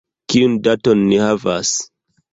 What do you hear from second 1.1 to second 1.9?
ni havas?